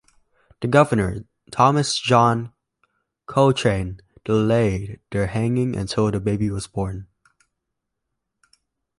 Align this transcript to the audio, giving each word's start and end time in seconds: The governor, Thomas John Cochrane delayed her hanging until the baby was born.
The 0.61 0.67
governor, 0.67 1.25
Thomas 1.51 1.99
John 1.99 2.51
Cochrane 3.27 4.01
delayed 4.25 4.99
her 5.11 5.27
hanging 5.27 5.75
until 5.75 6.09
the 6.09 6.19
baby 6.19 6.49
was 6.49 6.65
born. 6.65 7.05